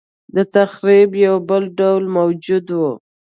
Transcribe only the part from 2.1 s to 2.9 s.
موجود و.